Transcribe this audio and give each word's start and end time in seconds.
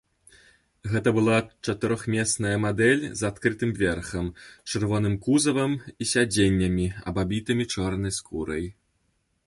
Гэта 0.93 1.09
была 1.17 1.35
чатырохмесная 1.69 2.53
мадэль 2.63 3.03
з 3.19 3.27
адкрытым 3.29 3.71
верхам, 3.81 4.33
чырвоным 4.71 5.15
кузавам 5.27 5.71
і 6.05 6.09
сядзеннямі, 6.15 6.87
абабітымі 7.13 7.63
чорнай 7.77 8.13
скурай. 8.19 8.65